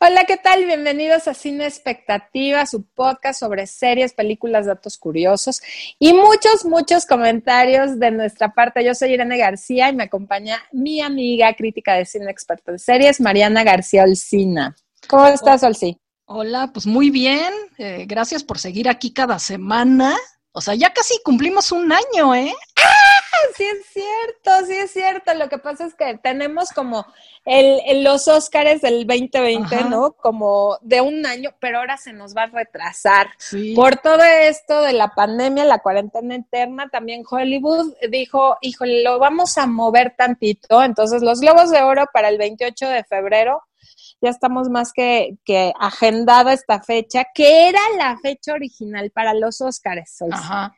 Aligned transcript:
Hola, 0.00 0.24
¿qué 0.24 0.36
tal? 0.36 0.64
Bienvenidos 0.64 1.28
a 1.28 1.34
Cine 1.34 1.66
Expectativa, 1.66 2.64
su 2.66 2.82
podcast 2.82 3.38
sobre 3.38 3.66
series, 3.66 4.14
películas, 4.14 4.66
datos 4.66 4.96
curiosos 4.96 5.60
y 5.98 6.12
muchos, 6.12 6.64
muchos 6.64 7.04
comentarios 7.04 7.98
de 7.98 8.10
nuestra 8.10 8.54
parte. 8.54 8.82
Yo 8.84 8.94
soy 8.94 9.12
Irene 9.12 9.36
García 9.36 9.90
y 9.90 9.94
me 9.94 10.04
acompaña 10.04 10.62
mi 10.72 11.00
amiga 11.00 11.54
crítica 11.54 11.94
de 11.94 12.06
cine 12.06 12.30
experta 12.30 12.72
de 12.72 12.78
series, 12.78 13.20
Mariana 13.20 13.64
García 13.64 14.04
Olcina. 14.04 14.74
¿Cómo 15.08 15.26
estás, 15.26 15.62
Olcí? 15.62 16.00
Hola, 16.30 16.68
pues 16.74 16.86
muy 16.86 17.08
bien. 17.08 17.54
Eh, 17.78 18.04
gracias 18.06 18.44
por 18.44 18.58
seguir 18.58 18.86
aquí 18.90 19.14
cada 19.14 19.38
semana. 19.38 20.14
O 20.52 20.60
sea, 20.60 20.74
ya 20.74 20.92
casi 20.92 21.14
cumplimos 21.24 21.72
un 21.72 21.90
año, 21.90 22.34
¿eh? 22.34 22.54
sí 23.56 23.64
es 23.64 23.86
cierto, 23.86 24.66
sí 24.66 24.74
es 24.74 24.90
cierto. 24.90 25.32
Lo 25.32 25.48
que 25.48 25.56
pasa 25.56 25.86
es 25.86 25.94
que 25.94 26.18
tenemos 26.22 26.68
como 26.68 27.06
el, 27.46 28.04
los 28.04 28.28
Óscares 28.28 28.82
del 28.82 29.06
2020, 29.06 29.84
¿no? 29.84 30.12
Como 30.12 30.76
de 30.82 31.00
un 31.00 31.24
año, 31.24 31.54
pero 31.60 31.78
ahora 31.78 31.96
se 31.96 32.12
nos 32.12 32.36
va 32.36 32.42
a 32.42 32.46
retrasar. 32.48 33.28
Por 33.74 33.96
todo 33.96 34.22
esto 34.22 34.82
de 34.82 34.92
la 34.92 35.14
pandemia, 35.14 35.64
la 35.64 35.78
cuarentena 35.78 36.34
interna, 36.34 36.90
también 36.90 37.22
Hollywood 37.26 37.94
dijo, 38.10 38.58
híjole, 38.60 39.02
lo 39.02 39.18
vamos 39.18 39.56
a 39.56 39.66
mover 39.66 40.14
tantito. 40.14 40.82
Entonces, 40.82 41.22
los 41.22 41.40
Globos 41.40 41.70
de 41.70 41.80
Oro 41.80 42.04
para 42.12 42.28
el 42.28 42.36
28 42.36 42.86
de 42.86 43.04
febrero 43.04 43.62
ya 44.20 44.30
estamos 44.30 44.68
más 44.68 44.92
que, 44.92 45.36
que 45.44 45.72
agendada 45.78 46.52
esta 46.52 46.82
fecha, 46.82 47.24
que 47.34 47.68
era 47.68 47.80
la 47.96 48.16
fecha 48.18 48.54
original 48.54 49.10
para 49.10 49.34
los 49.34 49.60
Óscares. 49.60 50.22
Ajá 50.30 50.74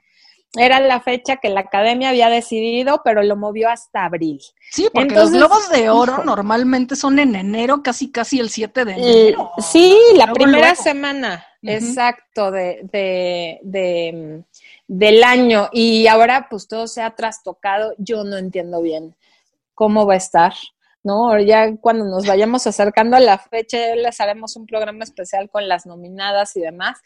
era 0.54 0.80
la 0.80 1.00
fecha 1.00 1.36
que 1.36 1.48
la 1.48 1.60
academia 1.60 2.08
había 2.08 2.28
decidido, 2.28 3.02
pero 3.04 3.22
lo 3.22 3.36
movió 3.36 3.68
hasta 3.68 4.04
abril. 4.04 4.40
Sí, 4.70 4.88
porque 4.92 5.14
los 5.14 5.30
globos 5.30 5.70
de 5.70 5.90
oro 5.90 6.24
normalmente 6.24 6.96
son 6.96 7.20
en 7.20 7.36
enero, 7.36 7.82
casi 7.82 8.10
casi 8.10 8.40
el 8.40 8.50
7 8.50 8.84
de 8.84 8.92
enero. 8.92 9.52
sí, 9.58 9.96
la 10.14 10.32
primera 10.32 10.74
semana, 10.74 11.46
exacto, 11.62 12.50
de, 12.50 12.80
de, 12.90 13.60
de, 13.62 14.42
del 14.88 15.22
año. 15.22 15.68
Y 15.72 16.08
ahora 16.08 16.48
pues 16.50 16.66
todo 16.66 16.88
se 16.88 17.02
ha 17.02 17.14
trastocado. 17.14 17.94
Yo 17.98 18.24
no 18.24 18.36
entiendo 18.36 18.82
bien 18.82 19.14
cómo 19.74 20.04
va 20.04 20.14
a 20.14 20.18
estar. 20.18 20.54
¿No? 21.02 21.38
Ya 21.38 21.76
cuando 21.76 22.04
nos 22.04 22.26
vayamos 22.26 22.66
acercando 22.66 23.16
a 23.16 23.20
la 23.20 23.38
fecha, 23.38 23.94
les 23.94 24.20
haremos 24.20 24.56
un 24.56 24.66
programa 24.66 25.04
especial 25.04 25.48
con 25.50 25.68
las 25.68 25.86
nominadas 25.86 26.56
y 26.56 26.60
demás. 26.60 26.98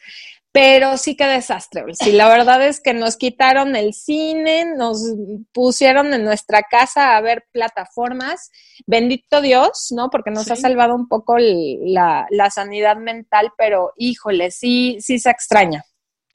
Pero 0.51 0.97
sí 0.97 1.17
que 1.17 1.25
desastre. 1.25 1.83
Sí, 1.93 2.13
la 2.13 2.29
verdad 2.29 2.65
es 2.65 2.79
que 2.79 2.93
nos 2.93 3.17
quitaron 3.17 3.75
el 3.75 3.93
cine, 3.93 4.65
nos 4.77 5.03
pusieron 5.51 6.13
en 6.13 6.23
nuestra 6.23 6.61
casa 6.63 7.17
a 7.17 7.21
ver 7.21 7.43
plataformas. 7.51 8.51
Bendito 8.85 9.41
Dios, 9.41 9.87
¿no? 9.93 10.09
Porque 10.09 10.31
nos 10.31 10.49
ha 10.49 10.55
salvado 10.55 10.95
un 10.95 11.09
poco 11.09 11.37
la, 11.37 12.25
la 12.29 12.49
sanidad 12.49 12.95
mental, 12.95 13.51
pero 13.57 13.91
híjole, 13.97 14.51
sí, 14.51 14.97
sí 15.01 15.19
se 15.19 15.29
extraña. 15.29 15.83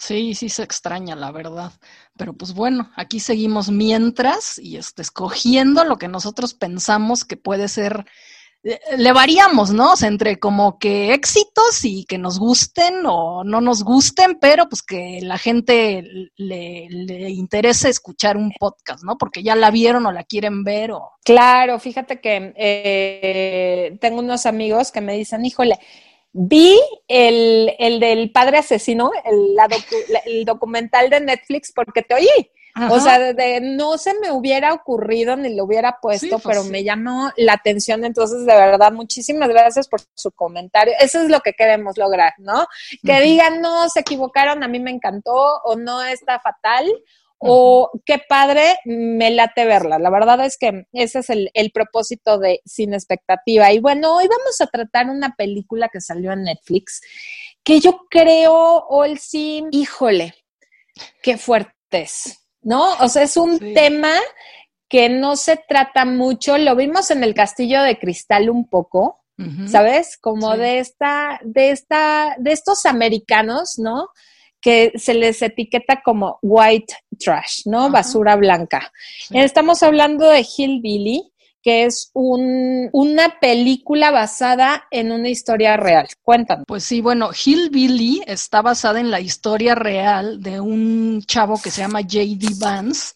Sí, 0.00 0.34
sí 0.34 0.48
se 0.48 0.62
extraña, 0.62 1.14
la 1.14 1.30
verdad. 1.30 1.72
Pero 2.16 2.32
pues 2.32 2.54
bueno, 2.54 2.90
aquí 2.96 3.20
seguimos 3.20 3.70
mientras 3.70 4.58
y 4.58 4.76
este, 4.76 5.02
escogiendo 5.02 5.84
lo 5.84 5.98
que 5.98 6.08
nosotros 6.08 6.54
pensamos 6.54 7.24
que 7.24 7.36
puede 7.36 7.68
ser 7.68 8.06
eh, 8.62 8.78
le 8.98 9.12
variamos, 9.12 9.72
¿no? 9.72 9.92
O 9.92 9.96
sea, 9.96 10.08
entre 10.08 10.38
como 10.38 10.78
que 10.78 11.12
éxitos 11.14 11.84
y 11.84 12.04
que 12.04 12.18
nos 12.18 12.38
gusten 12.38 13.02
o 13.06 13.42
no 13.44 13.60
nos 13.60 13.82
gusten, 13.84 14.38
pero 14.40 14.68
pues 14.68 14.82
que 14.82 15.20
la 15.22 15.38
gente 15.38 16.02
le, 16.36 16.86
le, 16.90 17.30
interese 17.30 17.88
escuchar 17.88 18.36
un 18.36 18.52
podcast, 18.58 19.02
¿no? 19.02 19.16
Porque 19.18 19.42
ya 19.42 19.54
la 19.54 19.70
vieron 19.70 20.04
o 20.06 20.12
la 20.12 20.24
quieren 20.24 20.64
ver 20.64 20.92
o... 20.92 21.12
Claro, 21.24 21.78
fíjate 21.78 22.20
que 22.20 22.52
eh, 22.56 23.98
tengo 24.00 24.20
unos 24.20 24.46
amigos 24.46 24.92
que 24.92 25.00
me 25.00 25.16
dicen, 25.16 25.44
híjole, 25.44 25.78
vi 26.32 26.80
el, 27.08 27.74
el 27.78 28.00
del 28.00 28.30
padre 28.32 28.58
asesino, 28.58 29.10
el, 29.24 29.56
el 30.26 30.44
documental 30.44 31.10
de 31.10 31.20
Netflix 31.20 31.72
porque 31.72 32.02
te 32.02 32.14
oí. 32.14 32.28
O 32.88 33.00
sea, 33.00 33.18
de, 33.18 33.60
no 33.60 33.98
se 33.98 34.14
me 34.20 34.30
hubiera 34.30 34.72
ocurrido 34.72 35.36
ni 35.36 35.54
lo 35.54 35.64
hubiera 35.64 35.98
puesto, 36.00 36.38
pues 36.38 36.42
pero 36.44 36.64
me 36.64 36.84
llamó 36.84 37.30
la 37.36 37.54
atención. 37.54 38.04
Entonces, 38.04 38.46
de 38.46 38.54
verdad, 38.54 38.92
muchísimas 38.92 39.48
gracias 39.48 39.88
por 39.88 40.00
su 40.14 40.30
comentario. 40.30 40.94
Eso 41.00 41.20
es 41.20 41.28
lo 41.28 41.40
que 41.40 41.52
queremos 41.52 41.98
lograr, 41.98 42.32
¿no? 42.38 42.66
Que 43.04 43.20
digan, 43.20 43.60
no, 43.60 43.88
se 43.88 44.00
equivocaron, 44.00 44.62
a 44.62 44.68
mí 44.68 44.78
me 44.78 44.90
encantó, 44.90 45.60
o 45.64 45.76
no 45.76 46.02
está 46.02 46.38
fatal, 46.38 46.86
o 47.40 47.90
qué 48.04 48.20
padre, 48.28 48.78
me 48.84 49.30
late 49.30 49.64
verla. 49.64 49.98
La 49.98 50.10
verdad 50.10 50.44
es 50.44 50.56
que 50.58 50.86
ese 50.92 51.20
es 51.20 51.30
el, 51.30 51.50
el, 51.54 51.72
propósito 51.72 52.38
de 52.38 52.60
Sin 52.64 52.94
Expectativa. 52.94 53.72
Y 53.72 53.80
bueno, 53.80 54.16
hoy 54.16 54.28
vamos 54.28 54.60
a 54.60 54.66
tratar 54.66 55.08
una 55.08 55.34
película 55.36 55.88
que 55.88 56.00
salió 56.00 56.32
en 56.32 56.44
Netflix, 56.44 57.00
que 57.64 57.80
yo 57.80 58.06
creo, 58.10 58.86
Olsi, 58.88 59.64
híjole, 59.70 60.34
qué 61.22 61.38
fuerte 61.38 61.72
es. 61.90 62.40
¿no? 62.62 62.94
O 63.00 63.08
sea, 63.08 63.22
es 63.22 63.36
un 63.36 63.58
tema 63.58 64.12
que 64.88 65.08
no 65.08 65.36
se 65.36 65.56
trata 65.56 66.04
mucho, 66.04 66.58
lo 66.58 66.74
vimos 66.76 67.10
en 67.10 67.22
el 67.22 67.34
Castillo 67.34 67.82
de 67.82 67.98
Cristal 67.98 68.50
un 68.50 68.68
poco, 68.68 69.18
¿sabes? 69.66 70.18
Como 70.18 70.54
de 70.58 70.80
esta, 70.80 71.40
de 71.42 71.70
esta, 71.70 72.36
de 72.38 72.52
estos 72.52 72.84
americanos, 72.84 73.78
¿no? 73.78 74.10
Que 74.60 74.92
se 74.96 75.14
les 75.14 75.40
etiqueta 75.42 76.02
como 76.02 76.38
white 76.42 76.94
trash, 77.18 77.62
¿no? 77.66 77.90
Basura 77.90 78.36
blanca. 78.36 78.92
Estamos 79.30 79.82
hablando 79.82 80.28
de 80.28 80.40
Hillbilly, 80.40 81.32
que 81.62 81.84
es 81.84 82.10
un, 82.14 82.88
una 82.92 83.38
película 83.40 84.10
basada 84.10 84.84
en 84.90 85.12
una 85.12 85.28
historia 85.28 85.76
real. 85.76 86.08
Cuéntanos. 86.22 86.64
Pues 86.66 86.84
sí, 86.84 87.00
bueno, 87.00 87.30
Hillbilly 87.32 88.22
está 88.26 88.62
basada 88.62 89.00
en 89.00 89.10
la 89.10 89.20
historia 89.20 89.74
real 89.74 90.42
de 90.42 90.60
un 90.60 91.22
chavo 91.26 91.60
que 91.62 91.70
se 91.70 91.82
llama 91.82 92.00
J.D. 92.00 92.54
Vance 92.58 93.14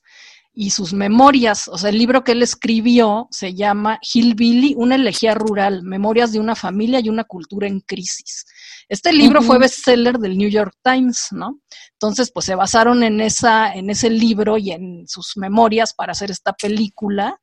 y 0.54 0.70
sus 0.70 0.92
memorias. 0.92 1.68
O 1.68 1.78
sea, 1.78 1.90
el 1.90 1.98
libro 1.98 2.22
que 2.22 2.32
él 2.32 2.42
escribió 2.42 3.28
se 3.30 3.54
llama 3.54 3.98
Hillbilly, 4.00 4.74
una 4.76 4.94
elegía 4.94 5.34
rural, 5.34 5.82
memorias 5.82 6.32
de 6.32 6.38
una 6.38 6.54
familia 6.54 7.00
y 7.00 7.08
una 7.08 7.24
cultura 7.24 7.66
en 7.66 7.80
crisis. 7.80 8.46
Este 8.88 9.12
libro 9.12 9.42
fue 9.42 9.58
bestseller 9.58 10.18
del 10.18 10.36
New 10.36 10.48
York 10.48 10.74
Times, 10.82 11.28
¿no? 11.30 11.60
Entonces, 11.92 12.30
pues 12.32 12.46
se 12.46 12.54
basaron 12.54 13.02
en 13.02 13.20
esa, 13.20 13.72
en 13.72 13.90
ese 13.90 14.10
libro 14.10 14.58
y 14.58 14.72
en 14.72 15.06
sus 15.06 15.36
memorias 15.36 15.94
para 15.94 16.12
hacer 16.12 16.30
esta 16.30 16.52
película. 16.52 17.40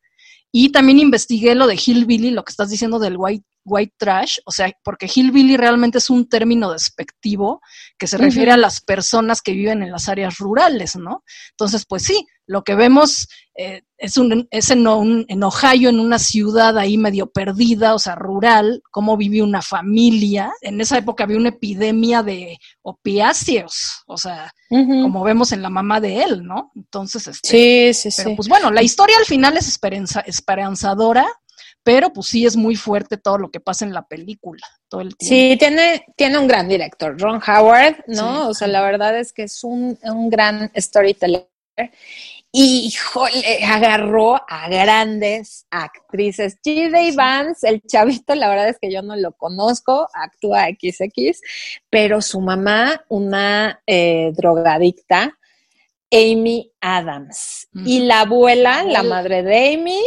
Y 0.52 0.72
también 0.72 1.00
investigué 1.00 1.56
lo 1.56 1.68
de 1.68 1.76
hillbilly, 1.76 2.32
lo 2.32 2.44
que 2.44 2.52
estás 2.52 2.70
diciendo 2.70 3.00
del 3.00 3.16
white, 3.18 3.46
white 3.66 3.94
trash, 3.98 4.38
o 4.46 4.52
sea, 4.52 4.72
porque 4.84 5.10
hillbilly 5.14 5.58
realmente 5.58 6.00
es 6.00 6.10
un 6.10 6.28
término 6.28 6.72
despectivo 6.72 7.62
que 7.98 8.08
se 8.08 8.18
refiere 8.18 8.52
a 8.52 8.58
las 8.58 8.82
personas 8.82 9.42
que 9.42 9.54
viven 9.54 9.84
en 9.84 9.92
las 9.92 10.10
áreas 10.10 10.38
rurales, 10.38 10.96
¿no? 10.96 11.24
Entonces, 11.52 11.86
pues 11.86 12.04
sí, 12.04 12.26
lo 12.48 12.64
que 12.64 12.76
vemos 12.76 13.30
eh, 13.56 13.84
es, 13.98 14.18
un, 14.18 14.48
es 14.52 14.72
en, 14.72 14.86
en, 15.28 15.44
Ohio, 15.44 15.90
en 15.90 16.00
una 16.00 16.20
ciudad 16.20 16.78
ahí 16.78 16.98
medio 16.98 17.32
perdida, 17.32 17.94
o 17.94 18.00
sea, 18.00 18.16
rural, 18.16 18.82
cómo 18.92 19.16
vive 19.16 19.42
una 19.42 19.62
familia. 19.62 20.52
En 20.62 20.82
esa 20.82 20.98
época 20.98 21.24
había 21.24 21.38
una 21.38 21.50
epidemia 21.50 22.24
de 22.24 22.58
opiáceos, 22.82 24.04
o 24.08 24.18
sea, 24.18 24.52
como 24.70 25.24
vemos 25.24 25.52
en 25.52 25.62
la 25.62 25.70
mamá 25.70 26.00
de 26.00 26.24
él, 26.24 26.44
¿no? 26.44 26.72
Entonces, 26.76 27.28
este, 27.28 27.94
sí, 27.94 28.12
sí, 28.12 28.22
pero, 28.24 28.36
Pues 28.36 28.48
bueno, 28.48 28.72
la 28.72 28.84
historia 28.84 29.18
al 29.18 29.26
final 29.26 29.56
es 29.58 29.80
esperanzadora, 30.26 31.28
pero 31.84 32.14
pues 32.14 32.28
sí 32.28 32.46
es 32.46 32.56
muy 32.56 32.76
fuerte 32.76 33.18
todo 33.18 33.38
lo 33.38 33.52
que 33.52 33.60
pasa 33.60 33.86
en 33.86 33.94
la 33.94 34.08
película, 34.08 34.66
todo 34.88 35.02
el 35.02 35.16
tiempo. 35.16 35.36
Sí, 35.36 35.58
tiene, 35.58 36.06
tiene 36.16 36.38
un 36.38 36.48
gran 36.48 36.68
director, 36.68 37.20
Ron 37.20 37.42
Howard, 37.46 38.04
¿no? 38.08 38.50
o 38.50 38.54
sea, 38.54 38.68
la 38.68 38.82
verdad 38.82 39.18
es 39.18 39.34
que 39.34 39.44
es 39.44 39.64
un, 39.64 39.98
un 40.04 40.30
gran 40.30 40.72
storyteller 40.76 41.48
híjole, 42.52 43.64
agarró 43.64 44.36
a 44.36 44.68
grandes 44.70 45.66
actrices. 45.70 46.58
G.D. 46.62 47.14
Vance, 47.16 47.68
el 47.68 47.82
chavito, 47.82 48.36
la 48.36 48.50
verdad 48.50 48.70
es 48.70 48.78
que 48.80 48.92
yo 48.92 49.02
no 49.02 49.16
lo 49.16 49.32
conozco, 49.34 50.10
actúa 50.14 50.68
XX, 50.68 51.40
pero 51.90 52.22
su 52.22 52.42
mamá, 52.42 53.06
una 53.08 53.82
eh, 53.88 54.32
drogadicta, 54.36 55.38
Amy 56.12 56.72
Adams. 56.82 57.68
Y 57.74 58.02
la 58.02 58.22
abuela, 58.22 58.84
la 58.84 59.02
madre 59.02 59.44
de 59.44 59.74
Amy, 59.74 60.02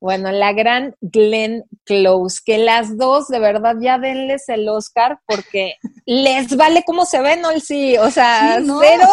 bueno, 0.00 0.32
la 0.32 0.54
gran 0.54 0.96
Glenn 1.02 1.64
Close, 1.84 2.40
que 2.44 2.56
las 2.56 2.96
dos 2.96 3.28
de 3.28 3.38
verdad 3.38 3.76
ya 3.78 3.98
denles 3.98 4.48
el 4.48 4.66
Oscar 4.68 5.20
porque 5.26 5.74
les 6.06 6.56
vale 6.56 6.82
cómo 6.86 7.04
se 7.04 7.20
ven, 7.20 7.42
¿no? 7.42 7.50
Sí, 7.60 7.98
o 7.98 8.10
sea, 8.10 8.58
cero, 8.58 9.08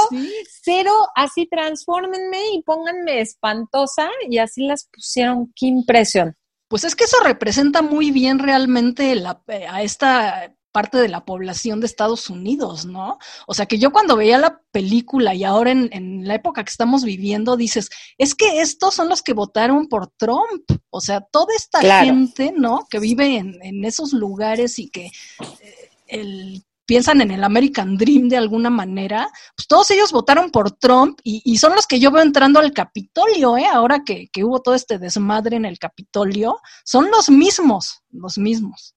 cero, 0.62 0.94
así 1.16 1.48
transfórmenme 1.48 2.40
y 2.54 2.64
pónganme 2.64 3.20
espantosa 3.20 4.10
y 4.30 4.38
así 4.38 4.66
las 4.66 4.88
pusieron, 4.92 5.52
qué 5.54 5.68
impresión. 5.68 6.38
Pues 6.70 6.84
es 6.84 6.96
que 6.96 7.06
eso 7.06 7.18
representa 7.24 7.82
muy 7.82 8.12
bien 8.12 8.40
realmente 8.40 9.16
la, 9.16 9.42
eh, 9.48 9.66
a 9.70 9.84
esta 9.84 10.54
parte 10.78 11.00
de 11.00 11.10
la 11.10 11.26
población 11.26 11.80
de 11.80 11.88
Estados 11.88 12.30
Unidos, 12.30 12.86
¿no? 12.86 13.18
O 13.48 13.56
sea, 13.56 13.66
que 13.66 13.80
yo 13.80 13.92
cuando 13.92 14.16
veía 14.16 14.38
la 14.38 14.62
película 14.72 15.34
y 15.34 15.44
ahora 15.44 15.72
en, 15.72 16.28
la 16.28 16.36
época 16.36 16.64
que 16.64 16.70
estamos 16.70 17.04
viviendo, 17.04 17.58
dices, 17.58 17.90
es 18.20 18.36
que 18.36 18.62
estos 18.62 18.94
son 18.94 19.10
los 19.10 19.24
que 19.24 19.34
votaron 19.34 19.88
por 19.88 20.06
Trump. 20.18 20.70
O 20.92 21.02
sea, 21.02 21.22
toda 21.22 21.48
esta 21.58 21.82
gente, 22.04 22.54
¿no? 22.56 22.86
Que 22.92 23.00
vive 23.00 23.38
en, 23.38 23.58
en 23.64 23.86
esos 23.86 24.14
lugares 24.14 24.78
y 24.78 24.92
que 24.92 25.08
eh, 25.08 25.90
el 26.10 26.64
piensan 26.86 27.22
en 27.22 27.32
el 27.32 27.44
American 27.44 27.98
Dream 27.98 28.30
de 28.30 28.38
alguna 28.38 28.70
manera, 28.70 29.30
pues 29.56 29.68
todos 29.68 29.90
ellos 29.92 30.12
votaron 30.12 30.52
por 30.52 30.74
Trump 30.74 31.20
y, 31.24 31.58
son 31.58 31.74
los 31.76 31.88
que 31.88 32.00
yo 32.00 32.12
veo 32.12 32.22
entrando 32.22 32.60
al 32.60 32.72
Capitolio, 32.72 33.58
¿eh? 33.58 33.66
ahora 33.66 34.04
que, 34.06 34.28
que, 34.32 34.44
hubo 34.44 34.62
todo 34.62 34.76
este 34.76 35.00
desmadre 35.00 35.58
en 35.58 35.66
el 35.66 35.80
Capitolio, 35.80 36.60
son 36.86 37.10
los 37.12 37.30
mismos, 37.30 38.04
los 38.12 38.38
mismos. 38.38 38.97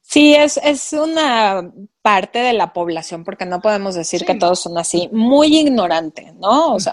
Sí, 0.00 0.34
es, 0.34 0.58
es 0.58 0.92
una 0.92 1.70
parte 2.02 2.38
de 2.38 2.52
la 2.52 2.72
población, 2.72 3.24
porque 3.24 3.46
no 3.46 3.60
podemos 3.60 3.94
decir 3.94 4.24
que 4.24 4.34
todos 4.34 4.60
son 4.60 4.78
así, 4.78 5.08
muy 5.12 5.56
ignorante, 5.58 6.32
¿no? 6.38 6.74
O 6.74 6.80
sea, 6.80 6.92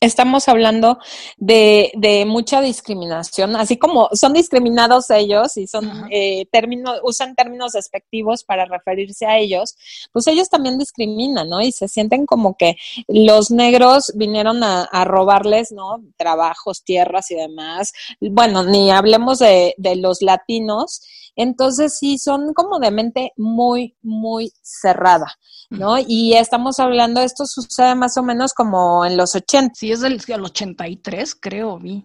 estamos 0.00 0.48
hablando 0.48 0.98
de, 1.36 1.90
de, 1.96 2.24
mucha 2.24 2.60
discriminación, 2.60 3.56
así 3.56 3.76
como 3.76 4.08
son 4.12 4.32
discriminados 4.32 5.10
ellos 5.10 5.56
y 5.56 5.66
son 5.66 6.06
eh, 6.10 6.46
términos, 6.52 7.00
usan 7.02 7.34
términos 7.34 7.72
despectivos 7.72 8.44
para 8.44 8.64
referirse 8.64 9.26
a 9.26 9.38
ellos, 9.38 9.76
pues 10.12 10.26
ellos 10.26 10.48
también 10.48 10.78
discriminan, 10.78 11.48
¿no? 11.48 11.60
Y 11.60 11.72
se 11.72 11.88
sienten 11.88 12.26
como 12.26 12.56
que 12.56 12.76
los 13.08 13.50
negros 13.50 14.12
vinieron 14.14 14.62
a, 14.62 14.84
a 14.84 15.04
robarles, 15.04 15.72
¿no? 15.72 16.02
Trabajos, 16.16 16.84
tierras 16.84 17.30
y 17.30 17.34
demás. 17.34 17.92
Bueno, 18.20 18.62
ni 18.62 18.90
hablemos 18.90 19.38
de, 19.38 19.74
de 19.78 19.96
los 19.96 20.22
latinos. 20.22 21.02
Entonces 21.38 21.96
sí, 21.96 22.18
son 22.18 22.52
como 22.52 22.80
de 22.80 22.90
mente 22.90 23.32
muy, 23.36 23.96
muy 24.02 24.52
cerrada, 24.60 25.38
¿no? 25.70 25.96
Y 25.96 26.34
estamos 26.34 26.80
hablando, 26.80 27.20
esto 27.20 27.46
sucede 27.46 27.94
más 27.94 28.16
o 28.16 28.24
menos 28.24 28.52
como 28.52 29.04
en 29.04 29.16
los 29.16 29.36
80. 29.36 29.72
Sí, 29.76 29.92
es 29.92 30.00
del, 30.00 30.20
83, 30.28 31.36
creo, 31.36 31.78
vi. 31.78 32.04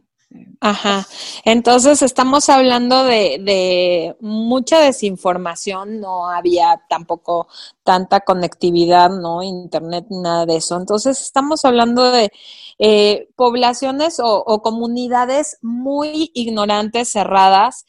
Ajá. 0.62 1.07
Entonces 1.45 2.03
estamos 2.03 2.47
hablando 2.50 3.03
de, 3.06 3.39
de, 3.41 4.15
mucha 4.19 4.80
desinformación, 4.80 6.00
no 6.00 6.30
había 6.30 6.81
tampoco 6.88 7.47
tanta 7.83 8.19
conectividad, 8.21 9.09
¿no? 9.09 9.41
Internet, 9.41 10.06
nada 10.09 10.45
de 10.45 10.57
eso. 10.57 10.77
Entonces 10.77 11.21
estamos 11.21 11.65
hablando 11.65 12.12
de 12.12 12.31
eh, 12.77 13.30
poblaciones 13.35 14.19
o, 14.19 14.44
o, 14.45 14.62
comunidades 14.62 15.57
muy 15.62 16.31
ignorantes, 16.33 17.12
cerradas, 17.12 17.85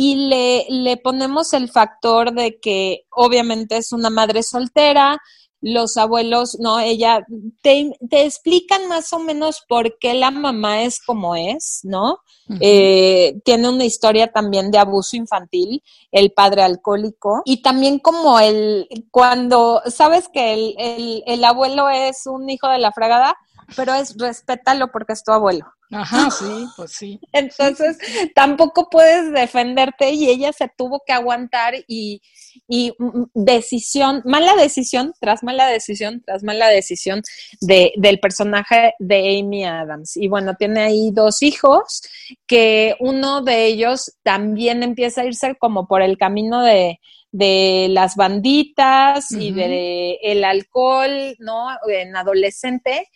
y 0.00 0.14
le, 0.28 0.64
le 0.70 0.96
ponemos 0.96 1.52
el 1.54 1.68
factor 1.68 2.32
de 2.32 2.60
que 2.60 3.04
obviamente 3.10 3.78
es 3.78 3.90
una 3.90 4.10
madre 4.10 4.44
soltera, 4.44 5.18
los 5.60 5.96
abuelos, 5.96 6.56
no, 6.60 6.78
ella, 6.78 7.26
te, 7.62 7.90
te, 8.08 8.24
explican 8.24 8.86
más 8.86 9.12
o 9.12 9.18
menos 9.18 9.64
por 9.68 9.98
qué 9.98 10.14
la 10.14 10.30
mamá 10.30 10.84
es 10.84 11.00
como 11.04 11.34
es, 11.34 11.80
¿no? 11.82 12.20
eh, 12.60 13.40
tiene 13.44 13.68
una 13.68 13.84
historia 13.84 14.30
también 14.30 14.70
de 14.70 14.78
abuso 14.78 15.16
infantil, 15.16 15.82
el 16.12 16.30
padre 16.30 16.62
alcohólico, 16.62 17.42
y 17.44 17.60
también 17.60 17.98
como 17.98 18.38
el, 18.38 18.86
cuando, 19.10 19.82
sabes 19.86 20.28
que 20.32 20.52
el, 20.52 20.74
el, 20.78 21.24
el 21.26 21.42
abuelo 21.42 21.88
es 21.88 22.24
un 22.26 22.48
hijo 22.48 22.68
de 22.68 22.78
la 22.78 22.92
fregada, 22.92 23.36
pero 23.76 23.94
es 23.94 24.14
respétalo 24.18 24.90
porque 24.90 25.12
es 25.12 25.22
tu 25.22 25.32
abuelo. 25.32 25.66
Ajá, 25.90 26.30
sí, 26.30 26.66
pues 26.76 26.92
sí. 26.92 27.20
Entonces, 27.32 27.98
tampoco 28.34 28.88
puedes 28.90 29.32
defenderte 29.32 30.10
y 30.10 30.28
ella 30.28 30.52
se 30.52 30.68
tuvo 30.68 31.02
que 31.06 31.14
aguantar 31.14 31.74
y, 31.86 32.20
y 32.68 32.92
decisión, 33.32 34.22
mala 34.26 34.54
decisión 34.54 35.14
tras 35.18 35.42
mala 35.42 35.66
decisión 35.66 36.22
tras 36.26 36.42
mala 36.42 36.68
decisión 36.68 37.22
de, 37.60 37.92
del 37.96 38.20
personaje 38.20 38.94
de 38.98 39.40
Amy 39.40 39.64
Adams. 39.64 40.16
Y 40.16 40.28
bueno, 40.28 40.54
tiene 40.56 40.80
ahí 40.80 41.10
dos 41.12 41.42
hijos 41.42 42.02
que 42.46 42.96
uno 43.00 43.40
de 43.40 43.66
ellos 43.66 44.12
también 44.22 44.82
empieza 44.82 45.22
a 45.22 45.26
irse 45.26 45.56
como 45.58 45.86
por 45.86 46.02
el 46.02 46.18
camino 46.18 46.62
de, 46.62 47.00
de 47.32 47.88
las 47.90 48.14
banditas 48.14 49.32
y 49.32 49.52
de 49.52 50.18
el 50.22 50.44
alcohol, 50.44 51.34
¿no? 51.38 51.68
En 51.88 52.14
adolescente 52.14 53.08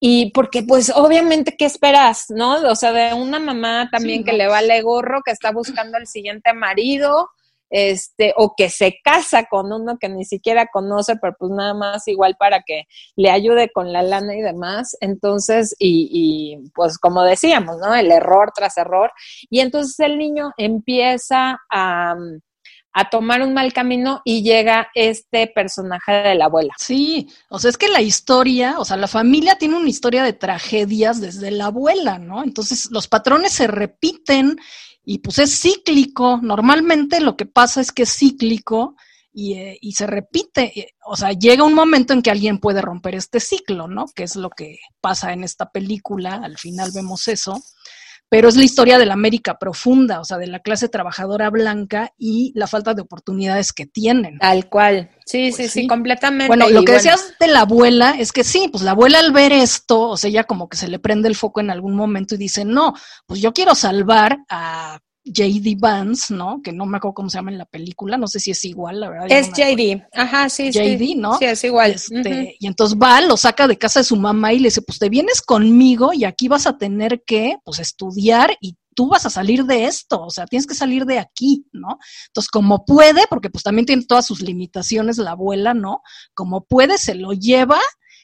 y 0.00 0.30
porque, 0.32 0.62
pues, 0.62 0.90
obviamente, 0.94 1.54
¿qué 1.58 1.66
esperas, 1.66 2.26
no? 2.30 2.54
O 2.70 2.74
sea, 2.74 2.90
de 2.92 3.12
una 3.12 3.38
mamá 3.38 3.90
también 3.92 4.24
que 4.24 4.32
le 4.32 4.48
vale 4.48 4.80
gorro, 4.80 5.20
que 5.22 5.30
está 5.30 5.52
buscando 5.52 5.98
el 5.98 6.06
siguiente 6.06 6.54
marido, 6.54 7.28
este, 7.68 8.32
o 8.36 8.54
que 8.56 8.70
se 8.70 8.98
casa 9.04 9.44
con 9.44 9.72
uno 9.72 9.98
que 9.98 10.08
ni 10.08 10.24
siquiera 10.24 10.66
conoce, 10.72 11.16
pero 11.16 11.36
pues 11.38 11.52
nada 11.52 11.74
más 11.74 12.08
igual 12.08 12.34
para 12.38 12.62
que 12.62 12.84
le 13.14 13.30
ayude 13.30 13.70
con 13.70 13.92
la 13.92 14.02
lana 14.02 14.34
y 14.34 14.40
demás. 14.40 14.96
Entonces, 15.00 15.76
y, 15.78 16.08
y 16.10 16.70
pues 16.74 16.98
como 16.98 17.22
decíamos, 17.22 17.76
¿no? 17.78 17.94
El 17.94 18.10
error 18.10 18.52
tras 18.54 18.78
error. 18.78 19.12
Y 19.50 19.60
entonces 19.60 20.00
el 20.00 20.18
niño 20.18 20.52
empieza 20.56 21.60
a 21.70 22.16
a 22.92 23.08
tomar 23.08 23.42
un 23.42 23.54
mal 23.54 23.72
camino 23.72 24.20
y 24.24 24.42
llega 24.42 24.88
este 24.94 25.46
personaje 25.46 26.12
de 26.12 26.34
la 26.34 26.46
abuela. 26.46 26.74
Sí, 26.78 27.28
o 27.48 27.58
sea, 27.58 27.70
es 27.70 27.76
que 27.76 27.88
la 27.88 28.00
historia, 28.00 28.78
o 28.78 28.84
sea, 28.84 28.96
la 28.96 29.06
familia 29.06 29.56
tiene 29.56 29.76
una 29.76 29.88
historia 29.88 30.24
de 30.24 30.32
tragedias 30.32 31.20
desde 31.20 31.50
la 31.50 31.66
abuela, 31.66 32.18
¿no? 32.18 32.42
Entonces 32.42 32.88
los 32.90 33.06
patrones 33.06 33.52
se 33.52 33.66
repiten 33.66 34.58
y 35.04 35.18
pues 35.18 35.38
es 35.38 35.60
cíclico. 35.60 36.40
Normalmente 36.42 37.20
lo 37.20 37.36
que 37.36 37.46
pasa 37.46 37.80
es 37.80 37.92
que 37.92 38.02
es 38.02 38.16
cíclico 38.16 38.96
y, 39.32 39.54
eh, 39.54 39.78
y 39.80 39.92
se 39.92 40.08
repite. 40.08 40.94
O 41.06 41.16
sea, 41.16 41.30
llega 41.30 41.62
un 41.62 41.74
momento 41.74 42.12
en 42.12 42.22
que 42.22 42.30
alguien 42.32 42.58
puede 42.58 42.82
romper 42.82 43.14
este 43.14 43.38
ciclo, 43.38 43.86
¿no? 43.86 44.06
Que 44.14 44.24
es 44.24 44.34
lo 44.34 44.50
que 44.50 44.78
pasa 45.00 45.32
en 45.32 45.44
esta 45.44 45.70
película, 45.70 46.40
al 46.42 46.58
final 46.58 46.90
vemos 46.92 47.28
eso 47.28 47.62
pero 48.30 48.48
es 48.48 48.56
la 48.56 48.62
historia 48.62 48.96
de 48.96 49.06
la 49.06 49.14
América 49.14 49.58
profunda, 49.58 50.20
o 50.20 50.24
sea, 50.24 50.38
de 50.38 50.46
la 50.46 50.60
clase 50.60 50.88
trabajadora 50.88 51.50
blanca 51.50 52.12
y 52.16 52.52
la 52.54 52.68
falta 52.68 52.94
de 52.94 53.02
oportunidades 53.02 53.72
que 53.72 53.86
tienen. 53.86 54.38
Tal 54.38 54.68
cual. 54.68 55.10
Sí, 55.26 55.50
sí, 55.50 55.62
pues 55.62 55.72
sí, 55.72 55.86
completamente. 55.88 56.46
Bueno, 56.46 56.68
lo 56.70 56.84
que 56.84 56.92
decías 56.92 57.34
de 57.40 57.48
la 57.48 57.62
abuela 57.62 58.14
es 58.16 58.30
que 58.30 58.44
sí, 58.44 58.68
pues 58.70 58.84
la 58.84 58.92
abuela 58.92 59.18
al 59.18 59.32
ver 59.32 59.52
esto, 59.52 60.10
o 60.10 60.16
sea, 60.16 60.30
ella 60.30 60.44
como 60.44 60.68
que 60.68 60.76
se 60.76 60.86
le 60.86 61.00
prende 61.00 61.28
el 61.28 61.34
foco 61.34 61.60
en 61.60 61.70
algún 61.70 61.96
momento 61.96 62.36
y 62.36 62.38
dice, 62.38 62.64
no, 62.64 62.94
pues 63.26 63.40
yo 63.40 63.52
quiero 63.52 63.74
salvar 63.74 64.38
a 64.48 65.00
JD 65.24 65.78
Vance, 65.78 66.32
¿no? 66.34 66.60
Que 66.62 66.72
no 66.72 66.86
me 66.86 66.96
acuerdo 66.96 67.14
cómo 67.14 67.30
se 67.30 67.38
llama 67.38 67.50
en 67.50 67.58
la 67.58 67.66
película, 67.66 68.16
no 68.16 68.26
sé 68.26 68.40
si 68.40 68.50
es 68.50 68.64
igual, 68.64 69.00
la 69.00 69.10
verdad. 69.10 69.26
Es 69.30 69.48
JD, 69.50 70.02
ajá, 70.12 70.48
sí, 70.48 70.70
JD, 70.70 70.98
sí. 70.98 71.14
¿no? 71.16 71.38
Sí, 71.38 71.44
es 71.44 71.64
igual. 71.64 71.92
Este, 71.92 72.56
Y 72.58 72.66
entonces 72.66 72.96
va, 72.96 73.20
lo 73.20 73.36
saca 73.36 73.68
de 73.68 73.76
casa 73.76 74.00
de 74.00 74.04
su 74.04 74.16
mamá 74.16 74.52
y 74.52 74.58
le 74.58 74.68
dice, 74.68 74.82
pues 74.82 74.98
te 74.98 75.08
vienes 75.08 75.42
conmigo 75.42 76.12
y 76.12 76.24
aquí 76.24 76.48
vas 76.48 76.66
a 76.66 76.78
tener 76.78 77.22
que, 77.24 77.56
pues, 77.64 77.78
estudiar 77.78 78.56
y 78.60 78.76
tú 78.94 79.08
vas 79.08 79.24
a 79.24 79.30
salir 79.30 79.64
de 79.64 79.84
esto, 79.84 80.22
o 80.22 80.30
sea, 80.30 80.46
tienes 80.46 80.66
que 80.66 80.74
salir 80.74 81.06
de 81.06 81.18
aquí, 81.18 81.64
¿no? 81.72 81.98
Entonces, 82.26 82.50
como 82.50 82.84
puede, 82.84 83.22
porque 83.30 83.48
pues 83.48 83.62
también 83.62 83.86
tiene 83.86 84.04
todas 84.04 84.26
sus 84.26 84.42
limitaciones 84.42 85.16
la 85.16 85.30
abuela, 85.30 85.74
¿no? 85.74 86.02
Como 86.34 86.64
puede, 86.64 86.98
se 86.98 87.14
lo 87.14 87.32
lleva 87.32 87.78